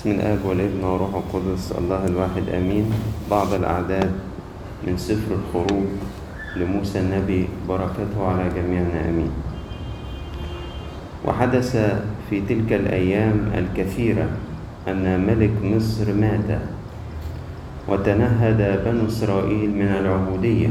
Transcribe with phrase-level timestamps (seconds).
[0.00, 2.88] بسم الآب والابن والروح القدس الله الواحد آمين.
[3.30, 4.12] بعض الأعداد
[4.88, 5.92] من سفر الخروج
[6.56, 9.28] لموسى النبي بركته على جميعنا آمين.
[11.28, 11.76] وحدث
[12.30, 14.28] في تلك الأيام الكثيرة
[14.88, 16.48] أن ملك مصر مات
[17.88, 20.68] وتنهد بنو إسرائيل من العبودية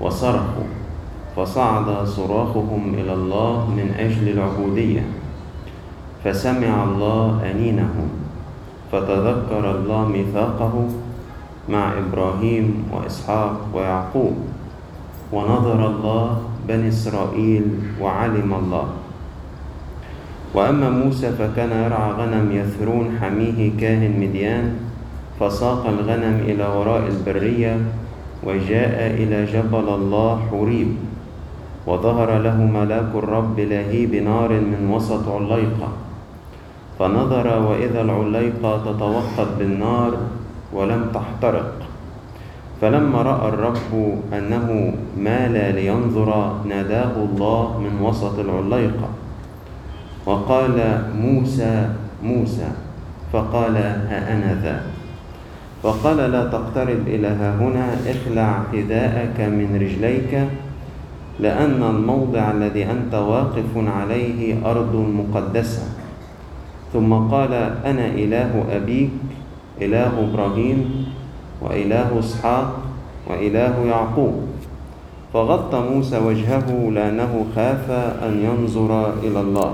[0.00, 0.68] وصرخوا
[1.36, 5.02] فصعد صراخهم إلى الله من أجل العبودية.
[6.24, 8.08] فسمع الله أنينهم
[8.92, 10.74] فتذكر الله ميثاقه
[11.68, 14.36] مع إبراهيم وإسحاق ويعقوب
[15.32, 16.26] ونظر الله
[16.68, 17.64] بني إسرائيل
[18.00, 18.86] وعلم الله.
[20.54, 24.76] وأما موسى فكان يرعى غنم يثرون حميه كاهن مديان
[25.40, 27.76] فساق الغنم إلى وراء البرية
[28.44, 30.90] وجاء إلى جبل الله حريب
[31.86, 36.07] وظهر له ملاك الرب لهيب نار من وسط عليقة.
[36.98, 40.12] فنظر وإذا العليقة تتوقد بالنار
[40.72, 41.72] ولم تحترق.
[42.80, 43.92] فلما رأى الرب
[44.32, 46.30] أنه مال لينظر
[46.68, 49.08] ناداه الله من وسط العليقة
[50.26, 51.88] وقال موسى
[52.22, 52.68] موسى
[53.32, 54.82] فقال ها أنا ذا.
[55.82, 60.32] فقال لا تقترب إلى ها هنا اخلع حذاءك من رجليك
[61.40, 65.97] لأن الموضع الذي أنت واقف عليه أرض مقدسة.
[66.92, 67.52] ثم قال
[67.84, 69.10] أنا إله أبيك
[69.82, 70.78] إله إبراهيم
[71.62, 72.80] وإله إسحاق
[73.30, 74.34] وإله يعقوب.
[75.34, 77.90] فغطى موسى وجهه لأنه خاف
[78.24, 79.72] أن ينظر إلى الله.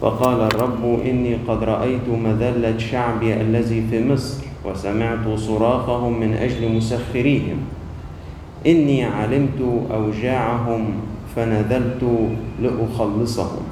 [0.00, 7.58] فقال الرب إني قد رأيت مذلة شعبي الذي في مصر وسمعت صراخهم من أجل مسخريهم.
[8.66, 9.60] إني علمت
[9.90, 10.82] أوجاعهم
[11.36, 12.02] فنزلت
[12.62, 13.64] لأخلصهم.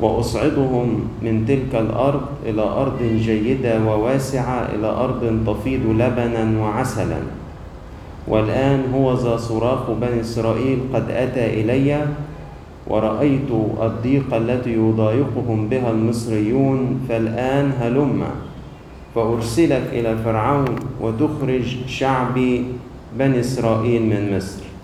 [0.00, 7.20] وأصعدهم من تلك الأرض إلى أرض جيدة وواسعة إلى أرض تفيض لبنا وعسلا.
[8.28, 12.06] والآن هو ذا صراخ بني إسرائيل قد أتى إلي
[12.86, 13.50] ورأيت
[13.82, 18.24] الضيق التي يضايقهم بها المصريون فالآن هلم.
[19.14, 22.64] فأرسلك إلى فرعون وتخرج شعبي
[23.18, 24.75] بني إسرائيل من مصر.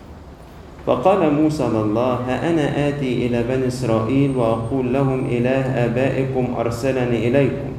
[0.87, 2.19] فقال موسى لله
[2.50, 7.70] أنا آتي إلى بني إسرائيل وأقول لهم إله آبائكم أرسلني إليكم.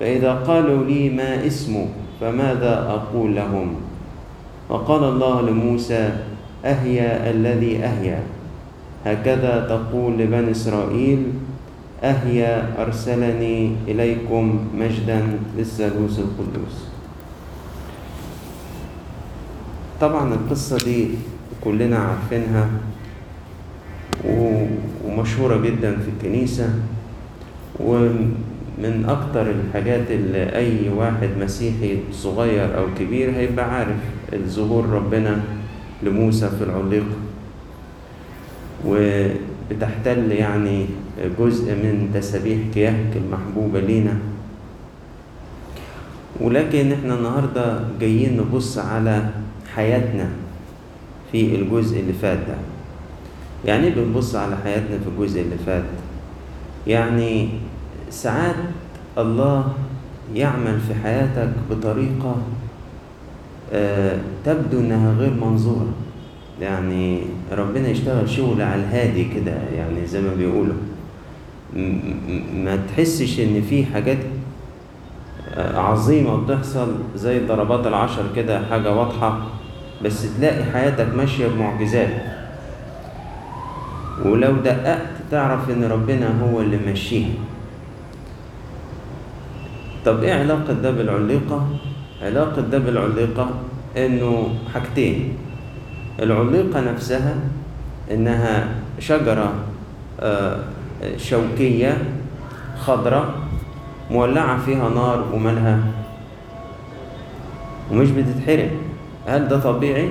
[0.00, 1.88] فإذا قالوا لي ما اسمك
[2.20, 3.74] فماذا أقول لهم؟
[4.68, 6.10] وقال الله لموسى
[6.64, 8.22] أهيا الذي أهيا.
[9.06, 11.32] هكذا تقول لبني إسرائيل
[12.02, 16.76] أهيا أرسلني إليكم مجدا للثالوث القدوس.
[20.00, 21.08] طبعا القصة دي
[21.64, 22.68] كلنا عارفينها
[25.04, 26.68] ومشهورة جدا في الكنيسة
[27.80, 33.96] ومن أكتر الحاجات اللي أي واحد مسيحي صغير أو كبير هيبقى عارف
[34.32, 35.40] الظهور ربنا
[36.02, 37.16] لموسى في العليقة
[38.86, 40.86] وبتحتل يعني
[41.38, 44.16] جزء من تسابيح كياهك المحبوبة لينا.
[46.40, 49.28] ولكن إحنا النهاردة جايين نبص على
[49.74, 50.28] حياتنا.
[51.34, 52.54] في الجزء اللي فات ده.
[53.64, 55.84] يعني بنبص على حياتنا في الجزء اللي فات.
[56.86, 57.48] يعني
[58.10, 58.54] ساعات
[59.18, 59.72] الله
[60.34, 62.36] يعمل في حياتك بطريقة
[63.72, 65.88] آه تبدو إنها غير منظورة.
[66.60, 67.20] يعني
[67.52, 70.76] ربنا يشتغل شغل على الهادي كده يعني زي ما بيقولوا.
[72.54, 74.18] ما تحسش إن في حاجات
[75.56, 79.46] عظيمة بتحصل زي الضربات العشر كده حاجة واضحة.
[80.04, 82.08] بس تلاقي حياتك ماشية بمعجزات.
[84.24, 87.34] ولو دققت تعرف إن ربنا هو اللي ماشيها.
[90.06, 91.68] طب إيه علاقة ده بالعليقة؟
[92.22, 93.50] علاقة ده بالعليقة
[93.96, 95.36] إنه حاجتين.
[96.22, 97.34] العليقة نفسها
[98.10, 99.52] إنها شجرة
[101.16, 101.98] شوكية
[102.78, 103.34] خضراء
[104.10, 105.78] مولعة فيها نار ومالها.
[107.92, 108.70] ومش بتتحرق.
[109.26, 110.10] هل ده طبيعي؟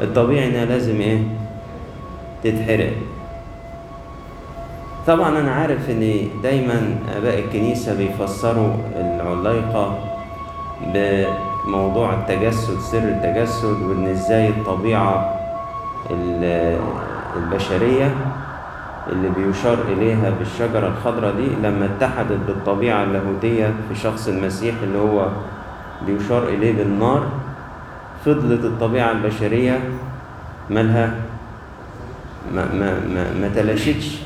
[0.00, 1.18] الطبيعي إنها لازم إيه؟
[2.44, 2.92] تتحرق
[5.06, 9.98] طبعا أنا عارف إن دايما آباء الكنيسة بيفسروا العلايقة
[10.94, 15.34] بموضوع التجسد سر التجسد وإن إزاي الطبيعة
[17.36, 18.14] البشرية
[19.12, 25.26] اللي بيشار إليها بالشجرة الخضراء دي لما اتحدت بالطبيعة اللاهوتية في شخص المسيح اللي هو
[26.06, 27.22] بيشار إليه بالنار
[28.24, 29.80] فضلت الطبيعة البشرية
[30.70, 31.14] مالها
[32.54, 34.18] ما, ما, ما, ما تلاشتش.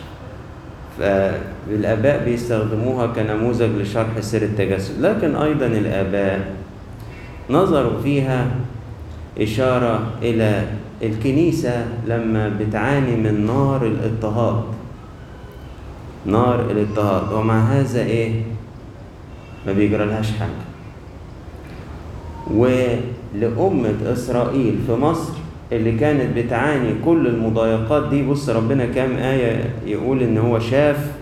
[0.99, 5.01] فالآباء بيستخدموها كنموذج لشرح سر التجسد.
[5.01, 6.53] لكن أيضا الآباء
[7.51, 8.47] نظروا فيها
[9.41, 10.63] إشارة إلى
[11.03, 14.63] الكنيسة لما بتعاني من نار الاضطهاد.
[16.27, 17.33] نار الاضطهاد.
[17.33, 18.43] ومع هذا إيه؟
[19.67, 20.69] ما بيجرى لهاش حاجة
[23.35, 25.33] ولأمة إسرائيل في مصر
[25.73, 28.23] اللي كانت بتعاني كل المضايقات دي.
[28.23, 31.13] بص ربنا كام آية يقول إن هو شاف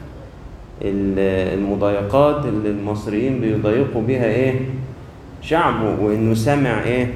[0.82, 4.60] المضايقات اللي المصريين بيضايقوا بيها إيه؟
[5.42, 7.14] شعبه وإنه سمع إيه؟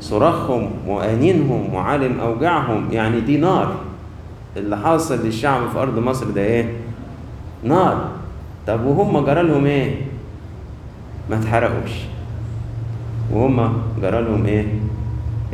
[0.00, 2.88] صراخهم وأنينهم وعالم أوجاعهم.
[2.92, 3.74] يعني دي نار.
[4.56, 6.68] اللي حاصل للشعب في أرض مصر ده إيه؟
[7.64, 8.08] نار.
[8.66, 9.94] طب وهم جرى لهم إيه؟
[11.30, 11.90] ما اتحرقوش.
[13.32, 14.64] وهم جرى لهم إيه؟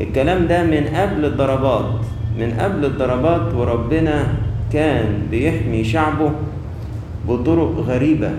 [0.00, 1.94] الكلام ده من قبل الضربات
[2.38, 4.26] من قبل الضربات وربنا
[4.72, 6.30] كان بيحمي شعبه
[7.28, 8.30] بطرق غريبة.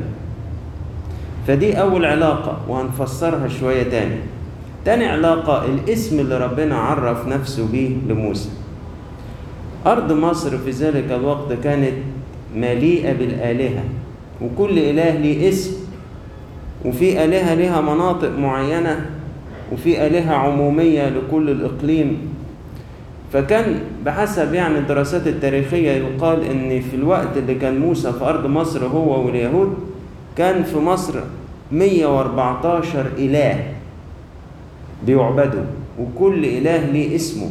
[1.48, 4.16] فدي أول علاقة وهنفسرها شوية تاني.
[4.86, 8.50] تاني علاقة الاسم اللي ربنا عرف نفسه بيه لموسى.
[9.86, 11.94] أرض مصر في ذلك الوقت كانت
[12.56, 13.84] مليئة بالآلهة
[14.42, 15.72] وكل إله ليه اسم
[16.86, 19.06] وفي آلهة لها مناطق معينة
[19.72, 22.18] وفي آلهة عمومية لكل الإقليم
[23.34, 28.86] فكان بحسب يعني الدراسات التاريخية يقال إن في الوقت اللي كان موسى في أرض مصر
[28.88, 29.74] هو واليهود
[30.38, 31.20] كان في مصر
[31.72, 33.64] 114 إله
[35.06, 35.64] بيعبدوا
[36.00, 37.50] وكل إله ليه اسمه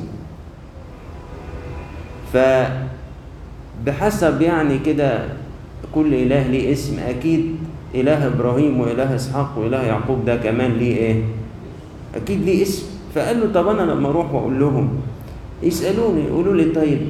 [3.84, 5.18] فبحسب يعني كده
[5.94, 7.56] كل إله ليه اسم أكيد
[7.94, 11.22] إله إبراهيم وإله إسحاق وإله يعقوب ده كمان ليه إيه؟
[12.14, 14.88] أكيد ليه اسم؟ فقال له طب أنا لما أروح وأقول لهم
[15.62, 17.00] يسألوني يقولوا لي طيب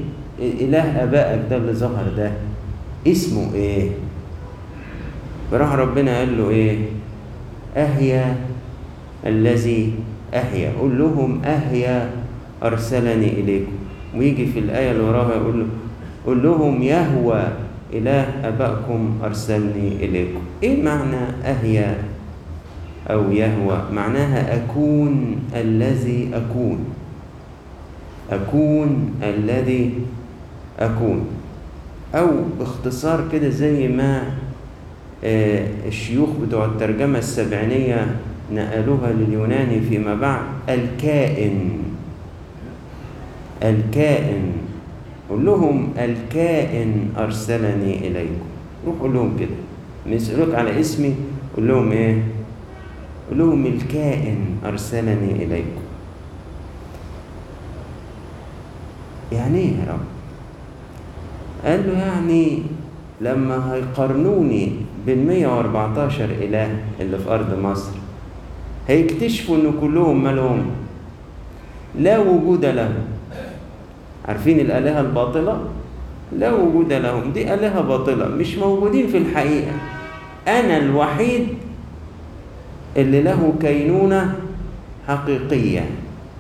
[0.41, 2.33] إله آبائك ده اللي ظهر ده
[3.07, 3.91] اسمه إيه؟
[5.51, 6.79] فراح ربنا قال له إيه؟
[7.77, 8.37] أهيا
[9.27, 9.93] الذي
[10.35, 10.73] أهيا.
[10.81, 12.11] قول لهم أهيا
[12.63, 13.73] أرسلني إليكم.
[14.17, 15.67] ويجي في الآية اللي وراها يقول له
[16.27, 17.43] قول لهم يهوى
[17.93, 20.41] إله أبائكم أرسلني إليكم.
[20.63, 21.99] إيه معنى أهيا؟
[23.11, 23.83] أو يهوى.
[23.93, 26.79] معناها أكون الذي أكون.
[28.31, 29.91] أكون الذي
[30.79, 31.27] أكون.
[32.15, 32.29] أو
[32.59, 34.23] باختصار كده زي ما
[35.89, 38.17] الشيوخ بتوع الترجمة السبعينية
[38.53, 41.71] نقلوها لليوناني فيما بعد الكائن.
[43.63, 44.53] الكائن.
[45.31, 48.47] قول لهم الكائن أرسلني إليكم.
[48.87, 49.57] روح قول لهم كده.
[50.17, 51.15] يسألوك على اسمي
[51.57, 52.23] قول لهم إيه؟
[53.39, 54.37] لهم الكائن
[54.67, 55.83] أرسلني إليكم
[59.33, 60.01] يعني إيه يا رب؟
[61.65, 62.63] قال له يعني
[63.21, 64.73] لما هيقارنوني
[65.07, 67.91] بال 114 إله اللي في أرض مصر
[68.89, 70.67] هيكتشفوا إن كلهم مالهم.
[71.99, 72.95] لا وجود لهم.
[74.29, 75.61] عارفين الآلهة الباطلة؟
[76.39, 77.33] لا وجود لهم.
[77.33, 79.73] دي آلهة باطلة مش موجودين في الحقيقة.
[80.49, 81.49] أنا الوحيد
[82.97, 84.35] اللي له كينونة
[85.09, 85.85] حقيقية.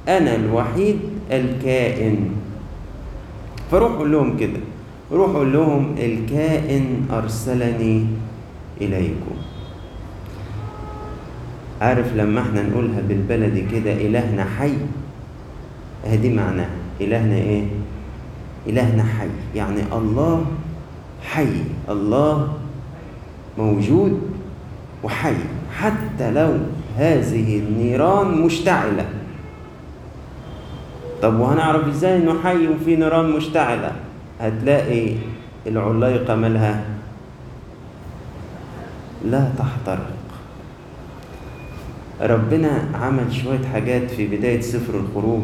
[0.08, 0.98] أنا الوحيد
[1.30, 2.30] الكائن.
[3.70, 4.60] فروح قول لهم كده.
[5.12, 8.06] روح قول لهم الكائن أرسلني
[8.80, 9.36] إليكم.
[11.80, 14.72] عارف لما إحنا نقولها بالبلدي كده إلهنا حي؟
[16.06, 17.64] هدي معناها إلهنا إيه؟
[18.66, 19.28] إلهنا حي.
[19.54, 20.46] يعني الله
[21.22, 21.54] حي.
[21.88, 22.52] الله
[23.58, 24.31] موجود.
[25.02, 25.34] وحي.
[25.78, 26.56] حتى لو
[26.96, 29.06] هذه النيران مشتعلة.
[31.22, 33.92] طب وهنعرف إزاي إنه حي وفي نيران مشتعلة؟
[34.40, 35.14] هتلاقي
[35.66, 36.84] العلايقة مالها
[39.24, 40.12] لا تحترق.
[42.20, 45.42] ربنا عمل شوية حاجات في بداية سفر الخروج.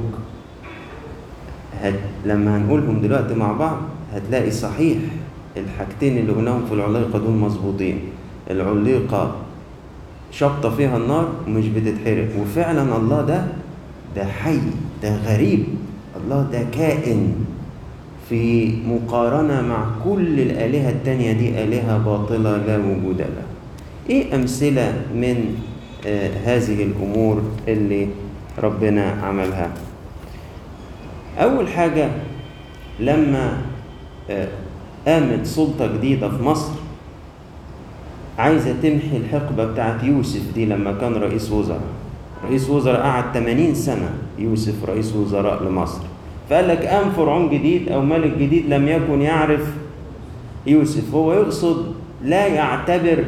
[1.82, 1.94] هت...
[2.26, 3.78] لما هنقولهم دلوقتي مع بعض
[4.12, 4.98] هتلاقي صحيح
[5.56, 8.00] الحاجتين اللي قلناهم في العليقة دول مظبوطين.
[8.50, 9.36] العليقة
[10.30, 12.28] شابطة فيها النار ومش بتتحرق.
[12.40, 13.44] وفعلا الله ده
[14.16, 14.58] ده حي
[15.02, 15.64] ده غريب.
[16.24, 17.32] الله ده كائن.
[18.28, 23.46] في مقارنة مع كل الآلهة التانية دي آلهة باطلة لا وجود لها.
[24.10, 25.54] إيه أمثلة من
[26.06, 28.08] آه هذه الأمور اللي
[28.62, 29.70] ربنا عملها؟
[31.38, 32.08] أول حاجة
[33.00, 33.52] لما
[34.30, 34.48] آه
[35.06, 36.72] قامت سلطة جديدة في مصر
[38.38, 41.80] عايزة تمحي الحقبة بتاعت يوسف دي لما كان رئيس وزراء.
[42.44, 46.00] رئيس وزراء قعد 80 سنة يوسف رئيس وزراء لمصر.
[46.50, 49.60] فقال لك قام فرعون جديد أو ملك جديد لم يكن يعرف
[50.66, 51.14] يوسف.
[51.14, 51.92] هو يقصد
[52.24, 53.24] لا يعتبر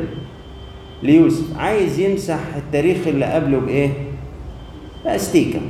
[1.02, 1.58] ليوسف.
[1.58, 3.90] عايز يمسح التاريخ اللي قبله بإيه؟
[5.04, 5.60] بأستيكة.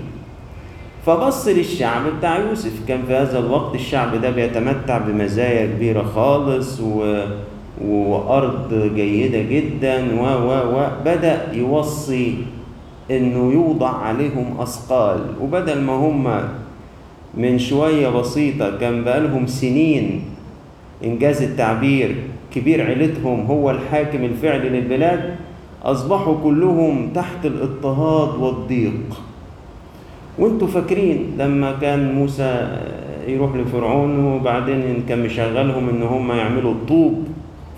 [1.07, 2.73] فبص للشعب بتاع يوسف.
[2.89, 7.25] كان في هذا الوقت الشعب ده بيتمتع بمزايا كبيرة خالص و...
[7.89, 12.35] وأرض جيدة جدا و و و بدأ يوصي
[13.11, 15.21] إنه يوضع عليهم أثقال.
[15.43, 16.27] وبدل ما هم
[17.35, 20.23] من شوية بسيطة كان بقالهم سنين
[21.05, 22.15] إنجاز التعبير
[22.55, 25.35] كبير عيلتهم هو الحاكم الفعلي للبلاد
[25.85, 29.01] أصبحوا كلهم تحت الاضطهاد والضيق.
[30.39, 32.79] وانتوا فاكرين لما كان موسى
[33.29, 37.25] يروح لفرعون وبعدين كان مشغلهم إن هم يعملوا الطوب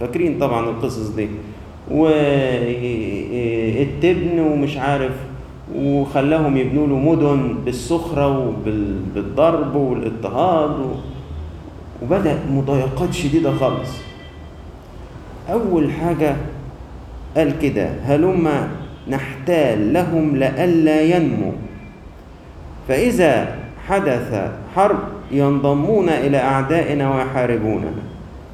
[0.02, 1.28] فاكرين طبعا القصص دي.
[1.90, 3.40] والتبن
[4.40, 5.12] ومش عارف
[5.76, 10.76] وخلاهم يبنوا له مدن بالسخرة وبالضرب والإضطهاد
[12.02, 13.90] وبدأ مضايقات شديدة خالص.
[15.52, 16.36] أول حاجة
[17.36, 18.68] قال كده هلما
[19.08, 21.52] نحتال لهم لئلا ينمو
[22.88, 23.56] فإذا
[23.88, 24.98] حدث حرب
[25.32, 28.11] ينضمون إلى أعدائنا ويحاربوننا.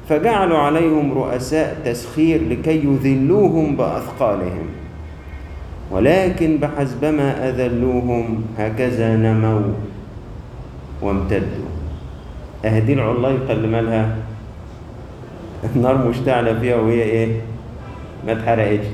[0.09, 4.67] فجعلوا عليهم رؤساء تسخير لكي يذلوهم بأثقالهم.
[5.91, 9.73] ولكن بحسبما أذلوهم هكذا نموا
[11.01, 11.69] وامتدوا.
[12.65, 14.15] أهدي العلايقة اللي مالها.
[15.75, 17.27] النار مشتعلة فيها وهي إيه؟
[18.25, 18.85] ما اتحرقتش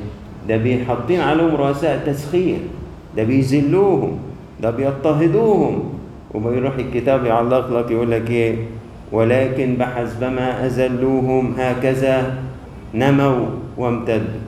[0.48, 2.58] ده بيحطين عليهم رؤساء تسخير.
[3.18, 4.18] ده بيذلوهم.
[4.62, 5.84] ده بيضطهدوهم.
[6.34, 8.56] وبيروح الكتاب يعلق لك يقول لك إيه؟
[9.12, 12.34] ولكن بحسبما أذلوهم هكذا
[12.94, 13.46] نموا
[13.78, 14.42] وامتدوا.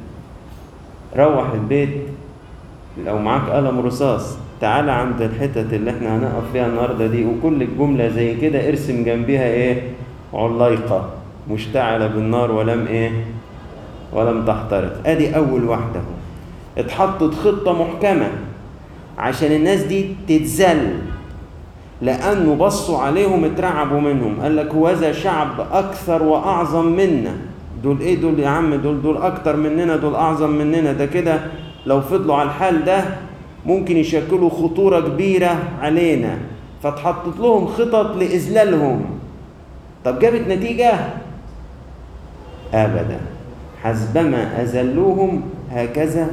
[1.18, 1.90] روح البيت
[3.06, 8.08] لو معاك قلم رصاص تعالى عند الحتت اللي إحنا هنقف فيها النهارده دي وكل الجملة
[8.10, 9.82] زي كده ارسم جنبيها إيه؟
[10.34, 11.10] علايقة
[11.52, 13.12] مشتعلة بالنار ولم إيه؟
[14.14, 15.02] ولم تحترق.
[15.06, 16.18] ادي اول واحدة اهو.
[16.78, 18.28] اتحطت خطة محكمة
[19.18, 20.94] عشان الناس دي تتذل.
[22.02, 24.42] لأنه بصوا عليهم اترعبوا منهم.
[24.42, 27.32] قال لك هوذا شعب أكثر وأعظم منا.
[27.84, 30.94] دول إيه؟ دول يا عم دول دول أكتر مننا دول أعظم مننا.
[30.94, 31.40] ده كده
[31.86, 33.04] لو فضلوا على الحال ده
[33.66, 36.38] ممكن يشكلوا خطورة كبيرة علينا.
[36.84, 39.06] فاتحطت لهم خطط لإذلالهم.
[40.06, 40.94] طب جابت نتيجة؟
[42.74, 43.20] أبدا.
[43.84, 46.28] حسبما أذلوهم هكذا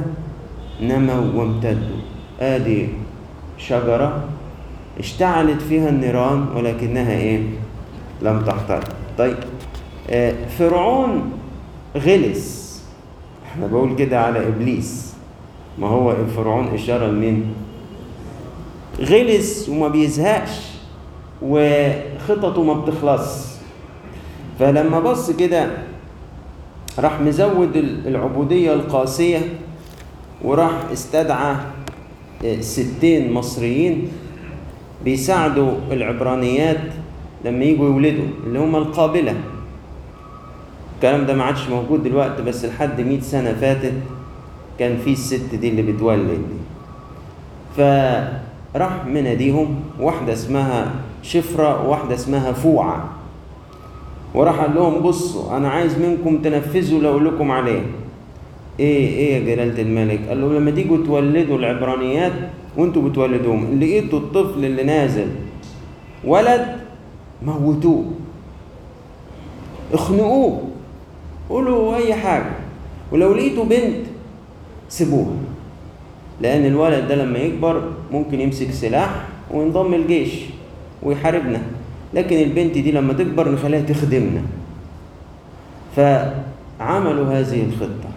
[0.81, 1.97] نموا وامتدوا.
[2.41, 2.89] آدي
[3.57, 4.23] شجرة
[4.99, 7.41] اشتعلت فيها النيران ولكنها إيه؟
[8.21, 9.37] لم تحترق طيب
[10.09, 11.31] آه فرعون
[11.97, 12.65] غلس.
[13.45, 15.13] إحنا بقول كده على إبليس.
[15.79, 17.45] ما هو فرعون إشارة لمين؟
[18.99, 20.61] غلس وما بيزهقش
[21.41, 23.55] وخططه ما بتخلص.
[24.59, 25.71] فلما بص كده
[26.99, 27.75] راح مزود
[28.05, 29.39] العبودية القاسية
[30.43, 31.55] وراح استدعى
[32.59, 34.07] ستين مصريين.
[35.05, 36.81] بيساعدوا العبرانيات
[37.45, 39.35] لما يجوا يولدوا اللي هم القابلة.
[40.95, 43.93] الكلام ده ما عادش موجود دلوقتي بس لحد مئة سنة فاتت
[44.79, 46.57] كان في الست دي اللي بتولد دي.
[47.77, 50.91] فراح مناديهم واحدة اسمها
[51.23, 53.09] شفرة وواحدة اسمها فوعة.
[54.33, 57.81] وراح قال لهم بصوا أنا عايز منكم تنفذوا اللي أقول لكم عليه.
[58.79, 62.33] إيه إيه يا جلالة الملك؟ قال له لما تيجوا تولدوا العبرانيات
[62.77, 65.27] وأنتوا بتولدوهم لقيتوا الطفل اللي نازل
[66.23, 66.65] ولد
[67.45, 68.05] موتوه.
[69.93, 70.61] اخنقوه.
[71.49, 72.51] قولوا أي حاجة.
[73.11, 74.05] ولو لقيتوا بنت
[74.89, 75.35] سيبوها.
[76.41, 79.09] لأن الولد ده لما يكبر ممكن يمسك سلاح
[79.51, 80.31] وينضم الجيش
[81.03, 81.61] ويحاربنا.
[82.13, 84.41] لكن البنت دي لما تكبر نخليها تخدمنا.
[85.95, 88.14] فعملوا هذه الخطة.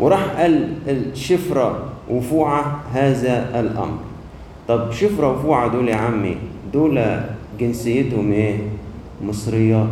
[0.00, 3.98] وراح قال الشفرة وفوعة هذا الأمر.
[4.68, 6.36] طب شفرة وفوعة دول يا عمي
[6.72, 7.20] دول
[7.60, 8.58] جنسيتهم إيه؟
[9.24, 9.86] مصريات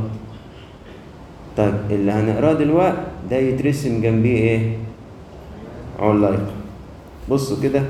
[1.57, 2.97] طيب اللي هنقراه دلوقتي
[3.31, 4.77] ده يترسم جنبيه إيه؟
[6.01, 6.53] علايقة
[7.31, 7.83] بصوا كده.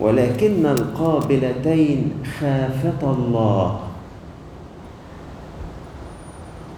[0.00, 3.80] ولكن القابلتين خافتا الله.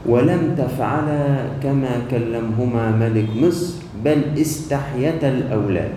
[0.09, 5.91] ولم تفعلا كما كلمهما ملك مصر بل استحيتا الأولاد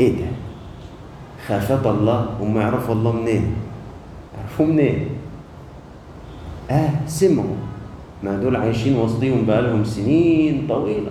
[0.00, 0.30] إيه ده؟
[1.48, 3.44] خافتا الله هم يعرفوا الله منين؟
[4.38, 4.98] يعرفوا منين؟
[6.70, 7.56] آه سمعوا
[8.22, 11.10] ما دول عايشين وسطيهم بقالهم سنين طويلة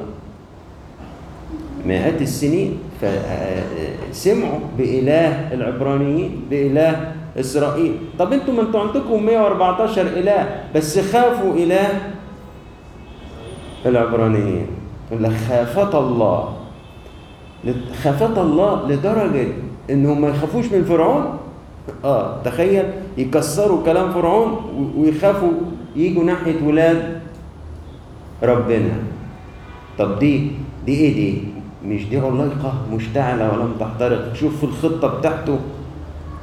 [1.85, 7.93] مئات السنين فسمعوا بإله العبرانيين بإله إسرائيل.
[8.19, 11.89] طب أنتوا ما أنتوا عندكم 114 إله بس خافوا إله
[13.85, 14.67] العبرانيين.
[15.11, 16.53] لك خافت الله.
[18.03, 19.47] خافت الله لدرجة
[19.89, 21.37] إنهم ما يخافوش من فرعون؟
[22.05, 22.85] آه تخيل
[23.17, 24.49] يكسروا كلام فرعون
[24.97, 25.51] ويخافوا
[25.95, 27.19] يجوا ناحية ولاد
[28.43, 28.93] ربنا.
[29.99, 30.51] طب دي
[30.85, 31.43] دي إيه دي؟
[31.85, 35.59] مش دي علاقة مشتعلة ولم تحترق؟ شوف الخطة بتاعته.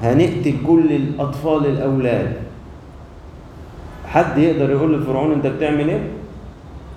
[0.03, 2.33] هنقتل كل الأطفال الأولاد.
[4.07, 6.03] حد يقدر يقول لفرعون أنت بتعمل إيه؟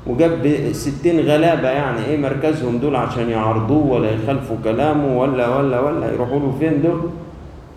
[0.07, 6.13] وجاب ستين غلابة يعني إيه مركزهم دول عشان يعرضوه ولا يخالفوا كلامه ولا ولا ولا
[6.13, 6.99] يروحوا له فين دول؟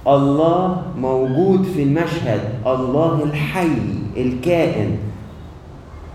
[0.07, 3.69] الله موجود في المشهد الله الحي
[4.17, 4.97] الكائن.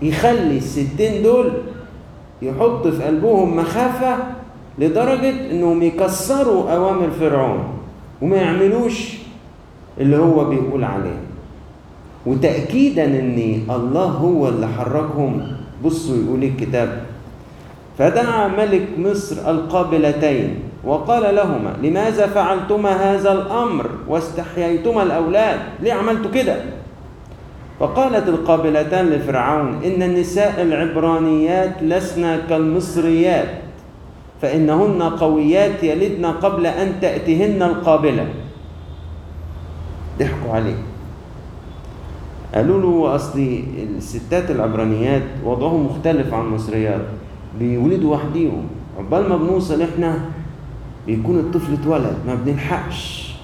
[0.02, 1.52] يخلي الستين دول
[2.42, 4.16] يحط في قلبهم مخافة
[4.78, 7.73] لدرجة إنهم يكسروا أوامر فرعون.
[8.24, 9.12] وما يعملوش
[10.00, 11.20] اللي هو بيقول عليه.
[12.26, 15.42] وتأكيدا إن الله هو اللي حركهم.
[15.84, 17.02] بصوا يقول إيه الكتاب.
[17.98, 20.54] فدعا ملك مصر القابلتين
[20.84, 26.56] وقال لهما لماذا فعلتما هذا الأمر واستحييتما الأولاد؟ ليه عملتوا كده؟
[27.80, 33.63] فقالت القابلتان لفرعون إن النساء العبرانيات لسن كالمصريات.
[34.42, 38.26] فإنهن قويات يلدن قبل أن تاتيهن القابلة.
[40.18, 40.76] ضحكوا عليه.
[42.54, 43.62] قالوا له أصل
[43.96, 47.00] الستات العبرانيات وضعهم مختلف عن المصريات
[47.58, 48.64] بيولدوا وحديهم.
[48.98, 50.20] عقبال ما بنوصل إحنا
[51.06, 53.34] بيكون الطفل اتولد ما بنلحقش.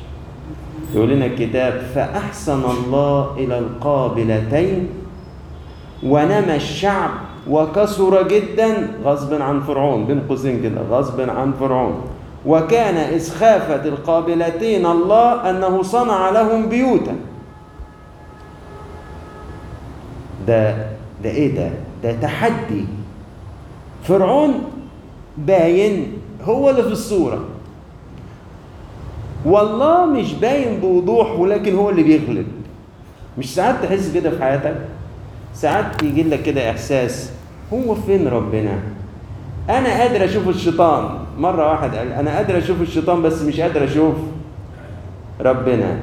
[0.94, 4.88] يقول لنا الكتاب فأحسن الله إلى القابلتين
[6.02, 7.10] ونمى الشعب
[7.48, 12.00] وكثر جدا غصب عن فرعون بين قوسين كده غصب عن فرعون.
[12.46, 17.16] وكان إذ خافت القابلتين الله أنه صنع لهم بيوتا.
[20.46, 20.70] ده
[21.24, 21.70] ده إيه ده؟
[22.02, 22.84] ده تحدي.
[24.02, 24.54] فرعون
[25.38, 26.12] باين
[26.44, 27.44] هو اللي في الصورة.
[29.46, 32.46] والله مش باين بوضوح ولكن هو اللي بيغلب.
[33.38, 34.76] مش ساعات تحس كده في حياتك؟
[35.54, 37.30] ساعات يجي لك كده إحساس
[37.72, 38.78] هو فين ربنا؟
[39.68, 41.18] أنا قادر أشوف الشيطان.
[41.38, 44.14] مرة واحد قال أنا قادر أشوف الشيطان بس مش قادر أشوف
[45.40, 46.00] ربنا.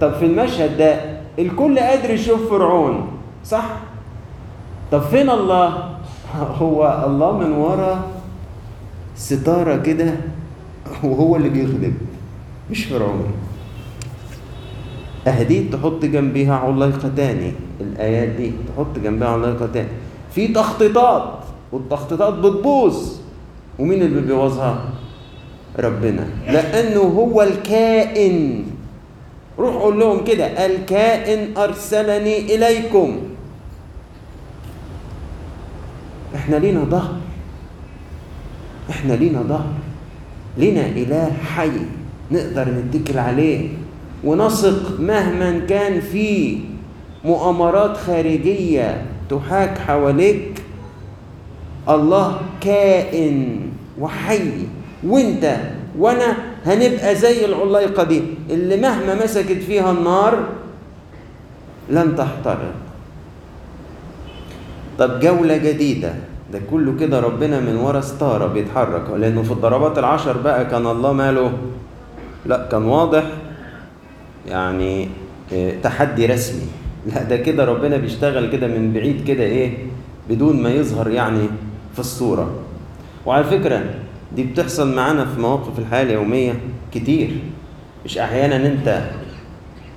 [0.00, 1.00] طب في المشهد ده
[1.38, 3.08] الكل قادر يشوف فرعون
[3.44, 3.64] صح؟
[4.92, 5.68] طب فين الله؟
[6.60, 8.04] هو الله من ورا
[9.16, 10.14] ستارة كده
[11.04, 11.94] وهو اللي بيغلب
[12.70, 13.32] مش فرعون.
[15.26, 19.88] أهدي تحط جنبيها علايقة تاني الآيات دي تحط جنبها علايقة تاني
[20.34, 21.38] في تخطيطات
[21.72, 22.96] والتخطيطات بتبوظ.
[23.78, 24.84] ومين اللي بيبوظها؟
[25.78, 26.26] ربنا.
[26.46, 28.64] لأنه هو الكائن.
[29.58, 33.18] روح قول لهم كده الكائن أرسلني إليكم.
[36.34, 37.14] إحنا لينا ظهر
[38.90, 39.72] إحنا لينا ظهر
[40.58, 41.70] لينا إله حي
[42.30, 43.68] نقدر نتكل عليه.
[44.24, 46.58] ونثق مهما كان في
[47.24, 50.62] مؤامرات خارجية تحاك حواليك
[51.88, 53.60] الله كائن
[54.00, 54.50] وحي.
[55.06, 55.56] وانت
[55.98, 60.38] وأنا هنبقى زي العلايقة دي اللي مهما مسكت فيها النار
[61.90, 62.74] لن تحترق.
[64.98, 66.14] طب جولة جديدة.
[66.52, 71.12] ده كله كده ربنا من ورا ستارة بيتحرك لأنه في الضربات العشر بقى كان الله
[71.12, 71.52] ماله؟
[72.46, 73.24] لا كان واضح.
[74.48, 75.08] يعني
[75.52, 76.66] آه تحدي رسمي.
[77.06, 79.70] لا ده كده ربنا بيشتغل كده من بعيد كده إيه
[80.30, 81.48] بدون ما يظهر يعني
[81.92, 82.50] في الصورة.
[83.26, 83.84] وعلى فكرة
[84.36, 86.52] دي بتحصل معانا في مواقف الحياة اليومية
[86.94, 87.30] كتير.
[88.04, 89.02] مش أحيانا أنت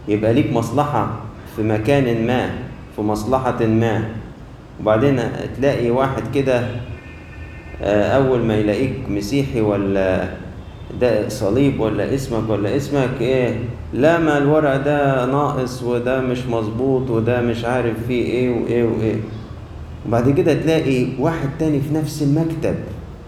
[0.08, 1.22] يبقى ليك مصلحة
[1.56, 2.50] في مكان ما
[2.96, 4.10] في مصلحة ما.
[4.82, 5.20] وبعدين
[5.58, 6.64] تلاقي واحد كده
[8.16, 10.30] أول ما يلاقيك مسيحي ولا
[11.02, 13.60] ده صليب ولا اسمك ولا اسمك إيه؟
[13.94, 19.16] لا ما الورق ده ناقص وده مش مظبوط وده مش عارف فيه إيه وايه وايه.
[20.08, 22.76] وبعد كده تلاقي واحد تاني في نفس المكتب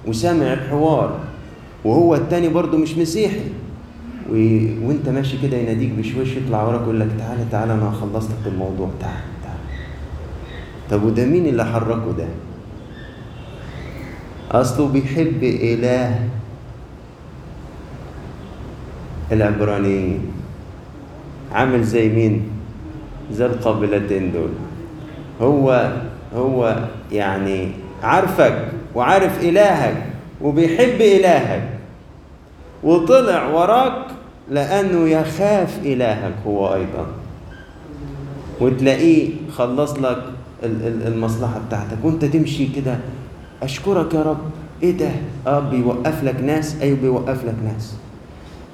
[0.08, 1.20] وسامع الحوار
[1.86, 3.40] وهو التاني برضه مش مسيحي.
[4.30, 4.34] و...
[4.88, 8.90] وانت ماشي كده يناديك بشويش يطلع وراك يقول لك تعالى تعالى أنا خلصت لك الموضوع
[9.00, 9.60] تعالى تعالى.
[10.92, 12.28] طب وده مين اللي حركه ده؟
[14.52, 16.20] أصله بيحب إله.
[19.32, 20.20] العبرانيين
[21.52, 22.42] عامل زي مين؟
[23.34, 24.50] زي القابلتين دول.
[25.42, 25.92] هو
[26.36, 26.76] هو
[27.12, 27.68] يعني
[28.04, 30.04] عارفك وعارف إلهك
[30.42, 31.70] وبيحب إلهك
[32.84, 34.06] وطلع وراك
[34.50, 37.06] لأنه يخاف إلهك هو أيضا.
[38.62, 40.24] وتلاقيه خلص لك
[40.64, 42.98] ال- ال- المصلحة بتاعتك وأنت تمشي كده.
[43.64, 44.38] أشكرك يا رب.
[44.84, 45.10] إيه ده؟
[45.48, 47.96] آه بيوقف لك ناس؟ أيوه بيوقف لك ناس.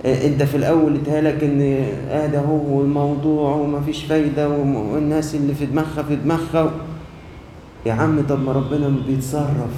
[0.06, 1.62] انت في الأول اتهالك إن
[2.10, 6.72] آه هو الموضوع ومفيش فايدة والناس اللي في دماغها في دماغها.
[7.86, 9.74] يا عم طب ما ربنا بيتصرف.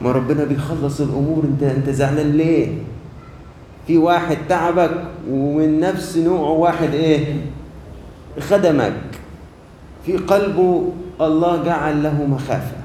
[0.00, 1.44] ما ربنا بيخلص الأمور.
[1.44, 2.68] أنت أنت زعلان ليه؟
[3.86, 7.34] في واحد تعبك ومن نفس نوعه واحد إيه؟
[8.40, 8.92] خدمك.
[10.06, 12.76] في قلبه الله جعل له مخافة.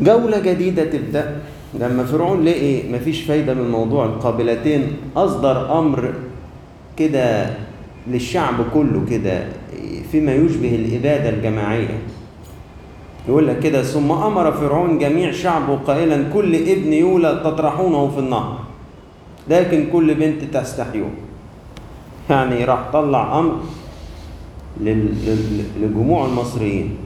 [0.00, 1.36] جولة جديدة تبدأ.
[1.74, 6.14] لما فرعون لقي مفيش فايدة من موضوع القابلتين أصدر أمر
[6.96, 7.50] كده
[8.08, 9.44] للشعب كله كده
[10.12, 11.98] فيما يشبه الإبادة الجماعية.
[13.28, 18.58] يقول لك كده ثم أمر فرعون جميع شعبه قائلا كل ابن يولد تطرحونه في النهر.
[19.50, 21.10] لكن كل بنت تستحيون
[22.30, 23.56] يعني راح طلع أمر
[25.80, 26.96] لجموع المصريين.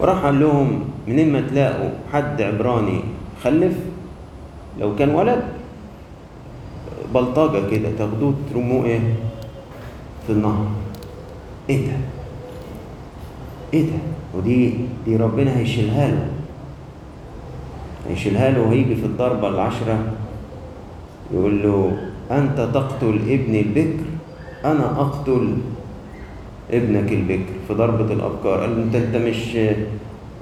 [0.00, 3.00] وراح قال لهم منين ما تلاقوا حد عبراني
[3.44, 3.74] خلف
[4.80, 5.42] لو كان ولد.
[7.14, 7.88] بلطجة كده.
[7.98, 9.00] تاخدوه ترموه إيه؟
[10.26, 10.66] في النهر.
[11.70, 11.96] إيه ده؟
[13.74, 13.98] إيه ده؟
[14.34, 14.74] ودي
[15.04, 16.26] دي ربنا هيشيلها له.
[18.08, 19.98] هيشيلها له وهيجي في الضربة العشرة
[21.34, 21.92] يقول له
[22.30, 24.04] أنت تقتل ابن البكر
[24.64, 25.56] أنا أقتل
[26.70, 27.52] ابنك البكر.
[27.68, 28.60] في ضربة الأبكار.
[28.60, 29.58] قال له أنت أنت مش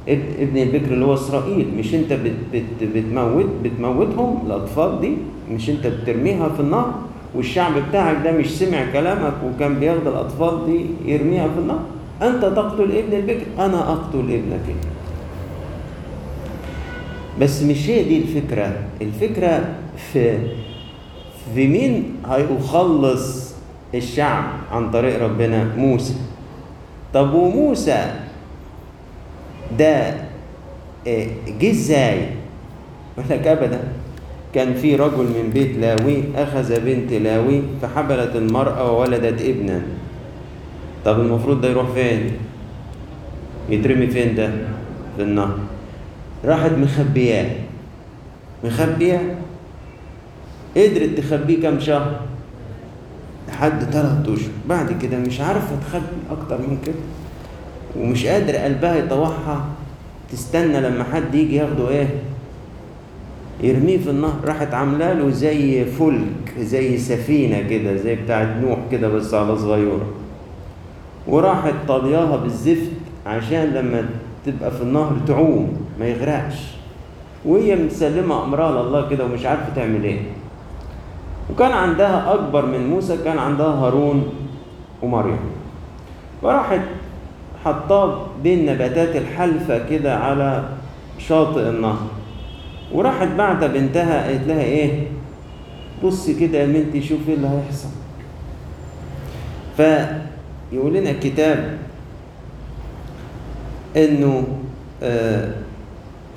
[0.08, 2.62] ابن البكر اللي هو إسرائيل مش بت
[2.94, 5.16] بتموت بتموتهم الأطفال دي؟
[5.50, 6.94] مش أنت بترميها في النهر
[7.34, 11.80] والشعب بتاعك ده مش سمع كلامك وكان بياخد الأطفال دي يرميها في النهر
[12.22, 14.76] أنت تقتل ابن البكر أنا أقتل ابنك.
[17.40, 18.72] بس مش هي دي الفكرة.
[19.02, 19.68] الفكرة
[20.12, 20.38] في
[21.54, 23.54] في مين هيخلص
[23.94, 26.14] الشعب عن طريق ربنا؟ موسى.
[27.14, 28.14] طب وموسى؟
[29.78, 30.14] ده
[31.06, 31.26] آه،
[31.60, 32.18] جه إزاي؟
[33.18, 33.80] يقول لك ابدا.
[34.54, 39.82] كان في رجل من بيت لاوي أخذ بنت لاوي فحبلت المرأة وولدت ابنا.
[41.04, 42.30] طب المفروض ده يروح فين؟
[43.68, 44.50] يترمي فين ده؟
[45.16, 45.58] في النهر.
[46.44, 47.50] راحت مخبياه.
[48.64, 49.20] مخبياه؟
[50.76, 52.20] قدرت تخبيه كام شهر؟
[53.48, 54.50] لحد ثلاث أشهر.
[54.68, 56.94] بعد كده مش عارفة تخبي أكتر من كده.
[57.98, 59.64] ومش قادر قلبها يطوعها
[60.32, 62.08] تستنى لما حد يجي ياخده إيه؟
[63.62, 64.36] يرميه في النهر.
[64.44, 70.06] راحت عاملة له زي فلك زي سفينة كده زي بتاعت نوح كده بس على صغيرة.
[71.28, 72.90] وراحت طالياها بالزفت
[73.26, 74.08] عشان لما
[74.46, 76.54] تبقى في النهر تعوم ما يغرقش.
[77.44, 80.20] وهي مسلمة أمرها لله كده ومش عارفة تعمل إيه.
[81.50, 84.32] وكان عندها أكبر من موسى كان عندها هارون
[85.02, 85.38] ومريم.
[86.42, 86.80] فراحت
[87.64, 90.64] حطاه بين نباتات الحلفة كده على
[91.18, 92.06] شاطئ النهر.
[92.92, 95.06] وراحت بعت بنتها قالت لها إيه؟
[96.04, 97.88] بصي كده يا بنتي شوفي إيه اللي هيحصل.
[99.76, 101.78] فيقول لنا الكتاب
[103.96, 104.44] إنه
[105.02, 105.50] آه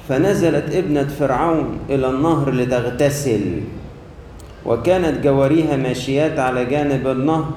[0.09, 3.62] فنزلت ابنة فرعون إلى النهر لتغتسل
[4.65, 7.51] وكانت جواريها ماشيات على جانب النهر.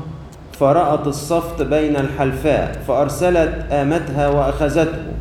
[0.61, 5.12] فرأت الصفت بين الحلفاء فأرسلت آمتها وأخذته.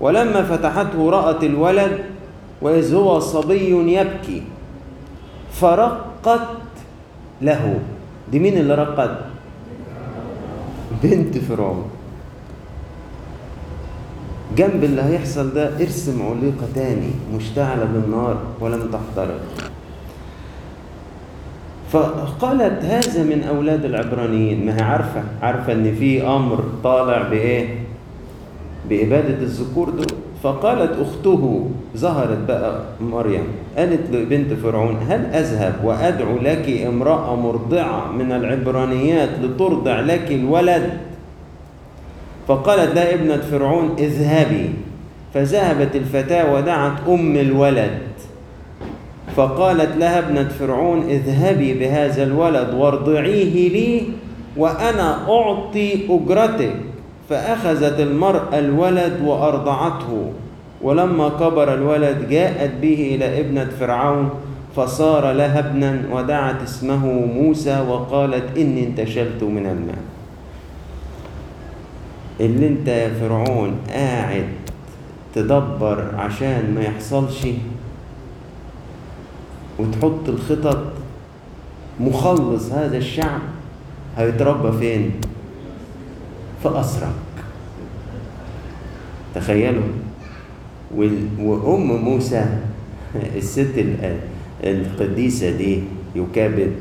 [0.00, 1.98] ولما فتحته رأت الولد
[2.62, 4.42] وإذ هو صبي يبكي.
[5.52, 6.40] فرقت
[7.42, 7.78] له.
[8.32, 9.18] دي مين اللي رقت
[11.02, 11.90] بنت فرعون.
[14.56, 19.40] جنب اللي هيحصل ده ارسم عليقة تاني مشتعلة بالنار ولم تحترق.
[21.92, 24.66] فقالت هذا من أولاد العبرانيين.
[24.66, 27.66] ما هي عارفة؟ عارفة إن في أمر طالع بإيه؟
[28.88, 30.06] بإبادة الذكور دول.
[30.42, 33.44] فقالت أخته ظهرت بقى مريم
[33.76, 40.90] قالت لبنت فرعون هل أذهب وأدعو لك امرأة مرضعة من العبرانيات لترضع لك الولد؟
[42.48, 44.70] فقالت لها ابنة فرعون اذهبي.
[45.34, 47.90] فذهبت الفتاة ودعت أم الولد.
[49.36, 54.02] فقالت لها ابنة فرعون اذهبي بهذا الولد وارضعيه لي
[54.56, 56.72] وأنا أعطي أجرتك.
[57.30, 60.32] فأخذت المرأة الولد وأرضعته.
[60.82, 64.30] ولما كبر الولد جاءت به إلى ابنة فرعون
[64.76, 70.02] فصار لها ابنا ودعت اسمه موسى وقالت إني انتشلت من الماء.
[72.40, 74.48] اللي انت يا فرعون قاعد
[75.34, 77.46] تدبر عشان ما يحصلش
[79.82, 80.82] وتحط الخطط
[82.00, 83.40] مخلص هذا الشعب
[84.16, 85.10] هيتربى فين؟
[86.62, 87.12] في أسرك.
[89.34, 89.82] تخيلوا.
[91.40, 92.44] وأم موسى
[93.36, 94.18] الست ال-
[94.64, 95.80] القديسة دي
[96.16, 96.72] يكابد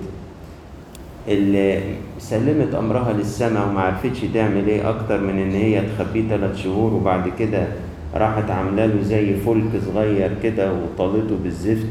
[1.27, 1.81] اللي
[2.19, 7.31] سلمت أمرها للسماء وما عرفتش تعمل إيه أكتر من إن هي تخبيه ثلاث شهور وبعد
[7.39, 7.67] كده
[8.15, 11.87] راحت عاملة له زي فلك صغير كده وطالته بالزفت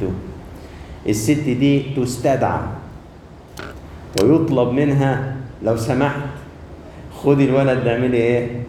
[1.08, 2.60] الست دي تستدعى
[4.22, 6.20] ويطلب منها لو سمحت.
[7.24, 8.62] خدي الولد ده اعملي إيه؟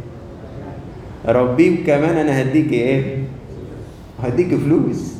[1.26, 3.24] ربيه كمان أنا هديكي إيه؟
[4.24, 5.14] هديكي فلوس.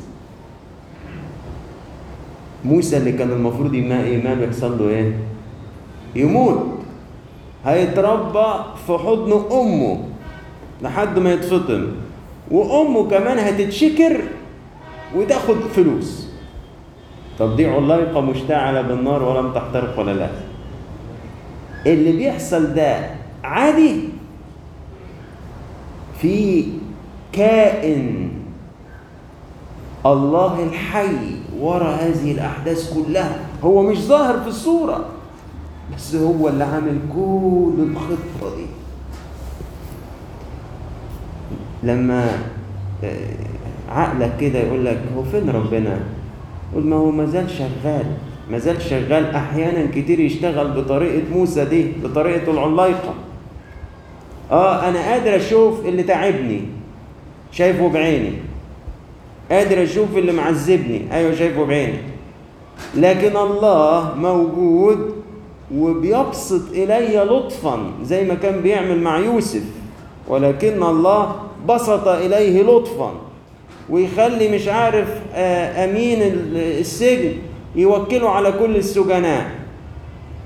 [2.64, 5.12] موسى اللي كان المفروض إيمان يحصل له إيه؟
[6.14, 6.66] يموت.
[7.64, 8.46] هيتربى
[8.86, 10.04] في حضن أمه
[10.82, 11.86] لحد ما يتفطم
[12.50, 14.20] وأمه كمان هتتشكر
[15.16, 16.31] وتاخد فلوس.
[17.42, 20.28] طب دي علايقة مشتعلة بالنار ولم تحترق ولا لا.
[21.86, 23.10] اللي بيحصل ده
[23.44, 24.00] عادي؟
[26.20, 26.64] في
[27.32, 28.30] كائن
[30.06, 31.16] الله الحي
[31.60, 33.36] ورا هذه الأحداث كلها.
[33.64, 35.04] هو مش ظاهر في الصورة
[35.96, 38.66] بس هو اللي عامل كل الخطة دي.
[41.82, 42.28] لما
[43.88, 46.00] عقلك كده يقول لك هو فين ربنا؟
[46.76, 48.06] ما هو ما زال شغال
[48.50, 49.34] ما زال شغال.
[49.34, 53.14] أحيانا كتير يشتغل بطريقة موسى دي بطريقة العلايقه
[54.50, 56.60] آه أنا قادر أشوف اللي تعبني
[57.52, 58.32] شايفه بعيني.
[59.50, 61.98] قادر أشوف اللي معذبني أيوه شايفه بعيني.
[62.94, 65.14] لكن الله موجود
[65.74, 69.62] وبيبسط إلي لطفا زي ما كان بيعمل مع يوسف.
[70.28, 71.36] ولكن الله
[71.68, 73.12] بسط إليه لطفا.
[73.90, 76.18] ويخلي مش عارف أمين
[76.54, 77.32] السجن
[77.76, 79.50] يوكله على كل السجناء.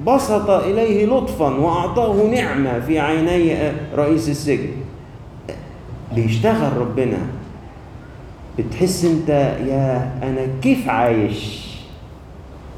[0.07, 4.71] بسط إليه لطفا وأعطاه نعمة في عيني رئيس السجن.
[6.15, 7.19] بيشتغل ربنا.
[8.59, 9.29] بتحس أنت
[9.69, 11.67] يا أنا كيف عايش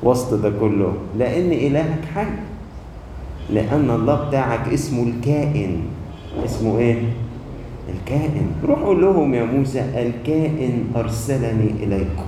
[0.02, 2.26] وسط ده كله؟ لأن إلهك حي.
[3.50, 5.80] لأن الله بتاعك اسمه الكائن.
[6.44, 7.02] اسمه إيه؟
[7.88, 8.46] الكائن.
[8.64, 12.26] روح قول لهم يا موسى الكائن أرسلني إليكم.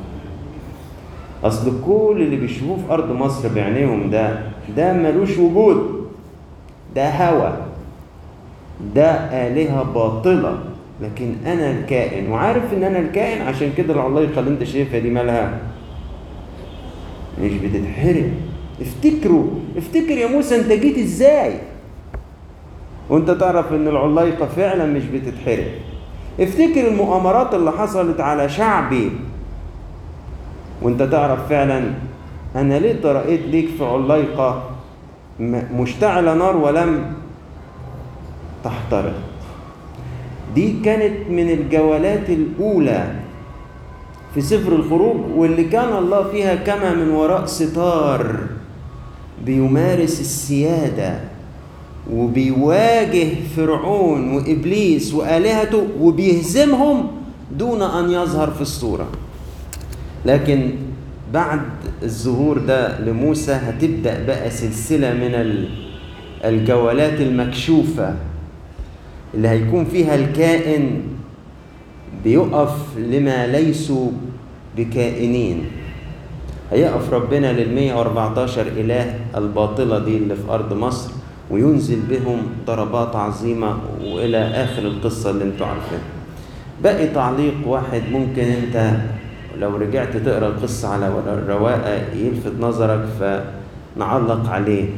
[1.45, 4.41] أصل كل اللي بيشوفوه في أرض مصر بعينيهم ده
[4.77, 6.07] ده ملوش وجود.
[6.95, 7.57] ده هوى
[8.95, 9.11] ده
[9.47, 10.59] آلهة باطلة.
[11.03, 15.59] لكن أنا الكائن وعارف إن أنا الكائن عشان كده العلايقه اللي أنت شايفها دي مالها.
[17.43, 18.31] مش بتتحرق.
[18.81, 19.47] افتكروا
[19.77, 21.55] افتكر يا موسى أنت جيت إزاي؟
[23.11, 25.69] وانت تعرف إن العلايقه فعلا مش بتتحرق.
[26.41, 29.11] افتكر المؤامرات اللي حصلت على شعبي.
[30.83, 31.91] وانت تعرف فعلا
[32.57, 34.63] أنا ليه ترقيت ليك في علايقه
[35.75, 37.13] مشتعلة نار ولم
[38.65, 39.15] تحترق؟
[40.55, 43.15] دي كانت من الجولات الأولى
[44.35, 48.37] في سفر الخروج واللي كان الله فيها كما من وراء ستار
[49.45, 51.30] بيمارس السيادة.
[52.13, 57.07] وبيواجه فرعون وإبليس وآلهته وبيهزمهم
[57.59, 59.07] دون أن يظهر في الصورة.
[60.27, 60.71] لكن
[61.33, 61.61] بعد
[62.03, 65.65] الظهور ده لموسى هتبدأ بقى سلسلة من
[66.45, 68.15] الجولات المكشوفة
[69.35, 71.03] اللي هيكون فيها الكائن
[72.25, 74.11] بيقف لما ليسوا
[74.77, 75.65] بكائنين.
[76.73, 81.11] هيقف ربنا لل 114 إله الباطلة دي اللي في أرض مصر.
[81.51, 86.03] وينزل بهم ضربات عظيمة وإلى آخر القصة اللي أنتوا عارفينها.
[86.83, 88.93] باقي تعليق واحد ممكن انت
[89.59, 94.89] لو رجعت تقرأ القصة على الرواقة يلفت نظرك فنعلق عليه.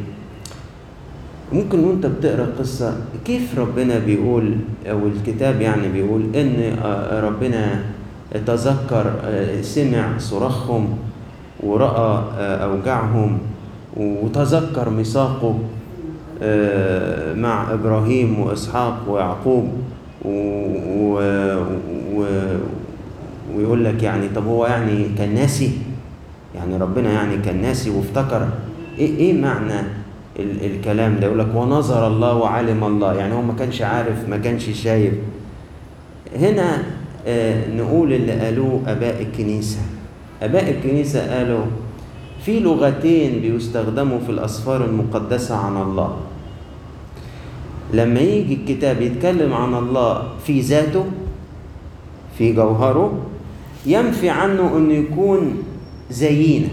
[1.52, 4.56] ممكن وانت بتقرأ القصة كيف ربنا بيقول
[4.90, 6.76] أو الكتاب يعني بيقول إن
[7.12, 7.84] ربنا
[8.46, 9.12] تذكر
[9.62, 10.98] سمع صراخهم
[11.60, 13.38] ورأى أوجاعهم
[13.96, 15.58] وتذكر ميثاقه.
[17.36, 19.68] مع إبراهيم وإسحاق ويعقوب
[20.24, 20.30] و...
[22.14, 22.24] و...
[23.56, 25.70] ويقول لك يعني طب هو يعني كان ناسي؟
[26.54, 28.48] يعني ربنا يعني كان ناسي وافتكر.
[28.98, 29.80] إيه إيه معنى
[30.38, 30.64] ال...
[30.64, 33.14] الكلام ده؟ يقول لك ونظر الله وعلم الله.
[33.14, 35.14] يعني هو ما كانش عارف ما كانش شايف.
[36.36, 36.82] هنا
[37.26, 39.80] آه نقول اللي قالوه أباء الكنيسة.
[40.42, 41.64] أباء الكنيسة قالوا
[42.44, 46.16] في لغتين بيستخدموا في الأسفار المقدسة عن الله.
[47.92, 51.04] لما يجي الكتاب يتكلم عن الله في ذاته
[52.38, 53.18] في جوهره
[53.86, 55.62] ينفي عنه أنه يكون
[56.10, 56.68] زينا.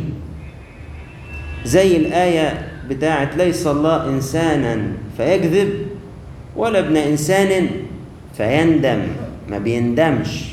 [1.66, 4.82] زي الآية بتاعت ليس الله إنسانا
[5.18, 5.70] فيكذب
[6.56, 7.68] ولا ابن إنسان
[8.38, 9.00] فيندم
[9.50, 10.46] ما بيندمش.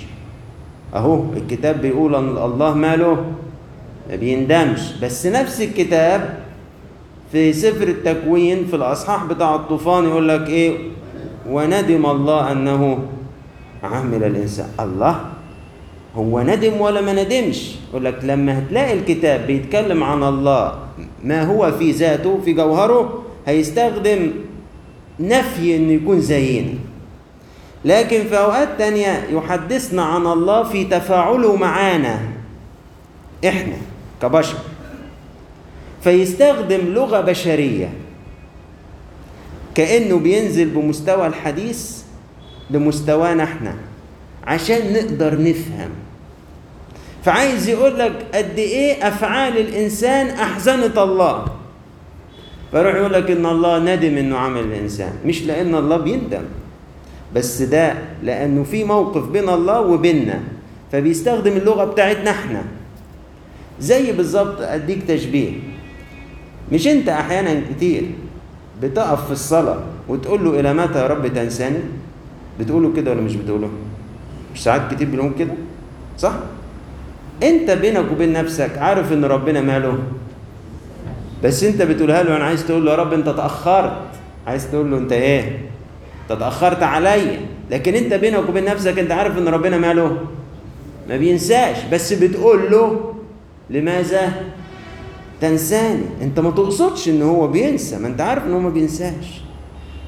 [0.95, 3.25] أهو الكتاب بيقول أن الله ماله
[4.11, 4.81] ما بيندمش.
[5.03, 6.46] بس نفس الكتاب
[7.33, 10.79] في سفر التكوين في الأصحاح بتاع الطوفان يقول لك إيه؟
[11.49, 12.99] وندم الله أنه
[13.83, 14.69] عمل الإنسان.
[14.81, 15.21] الله
[16.17, 20.75] هو ندم ولا ما ندمش؟ يقول لك لما هتلاقي الكتاب بيتكلم عن الله
[21.25, 24.31] ما هو في ذاته في جوهره هيستخدم
[25.21, 26.75] نفي إنه يكون زينا.
[27.85, 32.19] لكن في أوقات تانية يحدثنا عن الله في تفاعله معانا
[33.47, 33.77] إحنا
[34.23, 34.57] كبشر.
[36.07, 37.91] فيستخدم لغة بشرية.
[39.75, 42.03] كأنه بينزل بمستوى الحديث
[42.71, 43.75] لمستوانا إحنا
[44.47, 45.91] عشان نقدر نفهم.
[47.25, 51.45] فعايز يقول لك قد إيه أفعال الإنسان أحزنت الله.
[52.71, 55.13] فيروح يقول لك إن الله ندم إنه عمل الإنسان.
[55.25, 56.45] مش لأن الله بيندم
[57.35, 60.41] بس ده لأنه في موقف بين الله وبيننا.
[60.93, 62.63] فبيستخدم اللغة بتاعتنا إحنا
[63.81, 65.76] زي بالظبط أديك تشبيه.
[66.73, 68.03] مش انت أحيانا كتير
[68.83, 71.79] بتقف في الصلاة وتقول له إلى متى يا رب تنساني؟
[72.61, 73.69] بتقوله كده ولا مش بتقوله؟
[74.55, 75.53] مش ساعات كتير بنقول كده؟
[76.19, 76.33] صح؟
[77.43, 79.99] انت بينك وبين نفسك عارف إن ربنا ماله؟
[81.45, 83.93] بس انت بتقولها له أنا عايز تقول له يا رب أنت تأخرت.
[84.47, 85.59] عايز تقول له أنت إيه؟
[86.31, 87.41] أنت تأخرت عليا.
[87.71, 90.17] لكن انت بينك وبين نفسك انت عارف إن ربنا ماله؟
[91.09, 91.77] ما بينساش.
[91.93, 93.15] بس بتقول له
[93.71, 94.33] لماذا؟
[95.41, 96.05] تنساني.
[96.23, 99.41] انت ما تقصدش ان هو بينسى ما انت عارف ان هو ما بينساش.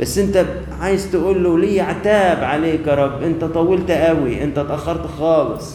[0.00, 0.46] بس انت
[0.80, 5.74] عايز تقول له ليه عتاب عليك يا رب؟ انت طولت قوي انت اتأخرت خالص.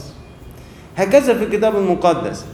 [0.96, 2.46] هكذا في الكتاب المقدس.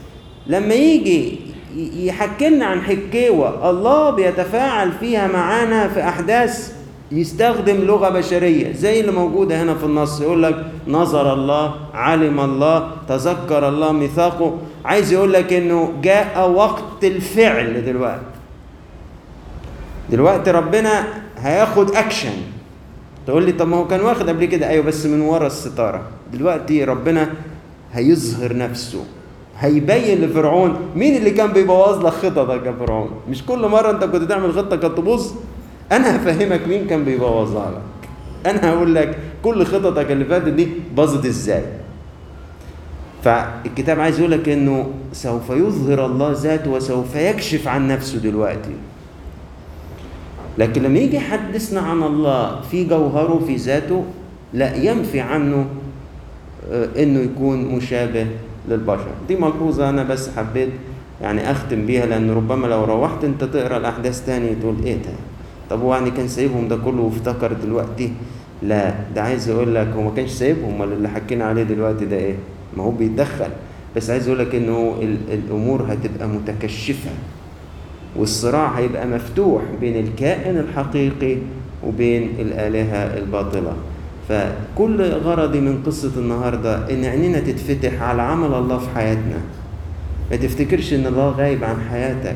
[0.47, 1.39] لما يجي
[1.75, 6.73] يحكي لنا عن حكيوة الله بيتفاعل فيها معانا في أحداث
[7.11, 12.91] يستخدم لغة بشرية زي اللي موجودة هنا في النص يقول لك نظر الله علم الله
[13.07, 14.57] تذكر الله ميثاقه.
[14.85, 18.23] عايز يقول لك إنه جاء وقت الفعل دلوقتي.
[20.09, 22.33] دلوقتي ربنا هياخد اكشن
[23.27, 26.01] تقول لي طب ما هو كان واخد قبل كده؟ أيوه بس من ورا الستارة.
[26.33, 27.29] دلوقتي ربنا
[27.93, 29.03] هيظهر نفسه.
[29.59, 33.09] هيبين لفرعون مين اللي كان بيبوظ لك خططك يا فرعون.
[33.29, 35.31] مش كل مرة أنت كنت تعمل خطة كانت تبوظ.
[35.91, 38.09] أنا هفهمك مين كان بيبوظها لك.
[38.45, 41.63] أنا هقول لك كل خططك اللي فاتت دي باظت إزاي.
[43.23, 48.75] فالكتاب عايز يقول لك إنه سوف يظهر الله ذاته وسوف يكشف عن نفسه دلوقتي.
[50.57, 54.05] لكن لما يجي يحدثنا عن الله في جوهره في ذاته
[54.53, 55.65] لا ينفي عنه
[56.71, 58.27] إنه يكون مشابه
[58.69, 59.11] للبشر.
[59.27, 60.69] دي ملحوظة أنا بس حبيت
[61.21, 65.11] يعني أختم بيها لأن ربما لو روحت أنت تقرأ الأحداث تاني تقول إيه ده؟
[65.69, 68.11] طب هو يعني كان سايبهم ده كله وافتكر دلوقتي؟
[68.63, 72.15] لا ده عايز يقول لك هو ما كانش سايبهم امال اللي حكينا عليه دلوقتي ده
[72.17, 72.35] إيه؟
[72.77, 73.49] ما هو بيتدخل.
[73.95, 74.95] بس عايز يقول لك إنه
[75.31, 77.09] الأمور هتبقى متكشفة
[78.15, 81.37] والصراع هيبقى مفتوح بين الكائن الحقيقي
[81.87, 83.73] وبين الآلهة الباطلة.
[84.29, 89.37] فكل غرضي من قصة النهاردة إن عينينا تتفتح على عمل الله في حياتنا.
[90.31, 92.35] ما تفتكرش إن الله غايب عن حياتك.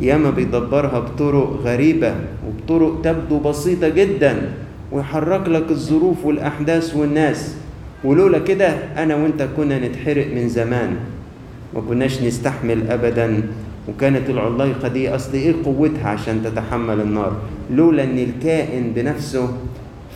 [0.00, 2.14] ياما بيدبرها بطرق غريبة
[2.46, 4.50] وبطرق تبدو بسيطة جدا
[4.92, 7.54] ويحرك لك الظروف والأحداث والناس.
[8.04, 10.96] ولولا كده أنا وأنت كنا نتحرق من زمان.
[11.74, 13.42] ما كناش نستحمل أبدا
[13.88, 17.36] وكانت العلايقة دي أصل إيه قوتها عشان تتحمل النار؟
[17.70, 19.48] لولا إن الكائن بنفسه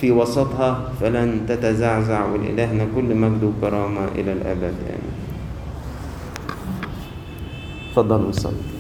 [0.01, 4.75] في وسطها فلن تتزعزع ولإلهنا كل مجد وكرامة إلى الأبد.
[4.89, 5.15] آمين.
[7.93, 8.78] تفضلوا نصلي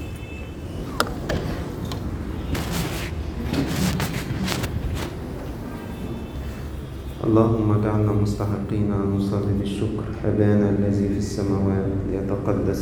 [7.28, 12.80] اللهم اجعلنا مستحقين أن نصلي بالشكر أبانا الذي في السماوات ليتقدس